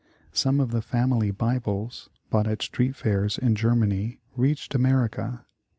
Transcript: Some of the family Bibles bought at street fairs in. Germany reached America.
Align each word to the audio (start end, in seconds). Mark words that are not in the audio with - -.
Some 0.33 0.59
of 0.59 0.71
the 0.71 0.81
family 0.81 1.29
Bibles 1.29 2.09
bought 2.31 2.47
at 2.47 2.63
street 2.63 2.95
fairs 2.95 3.37
in. 3.37 3.53
Germany 3.53 4.19
reached 4.35 4.73
America. 4.73 5.45